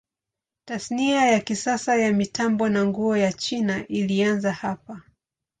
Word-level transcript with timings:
Tasnia 0.65 1.25
ya 1.25 1.39
kisasa 1.39 1.95
ya 1.95 2.13
mitambo 2.13 2.69
na 2.69 2.85
nguo 2.85 3.17
ya 3.17 3.33
China 3.33 3.87
ilianza 3.87 4.53
hapa. 4.53 5.01